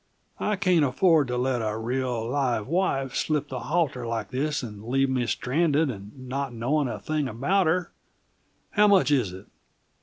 [0.39, 4.83] I can't afford to let a real, live wife slip the halter like this and
[4.83, 7.91] leave me stranded and not knowing a thing about her.
[8.71, 9.45] How much is it?"